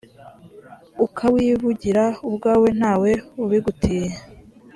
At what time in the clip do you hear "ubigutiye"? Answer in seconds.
3.43-4.09